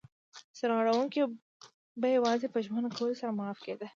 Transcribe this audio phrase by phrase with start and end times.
[0.57, 1.21] سرغړونکی
[2.01, 3.87] به یوازې په ژمنه کولو سره معاف کېده.